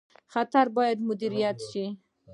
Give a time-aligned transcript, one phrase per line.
[0.33, 1.85] خطر باید مدیریت شي